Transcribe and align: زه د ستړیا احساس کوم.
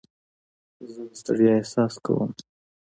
زه 0.93 1.01
د 1.09 1.11
ستړیا 1.21 1.51
احساس 1.57 1.93
کوم. 2.05 2.31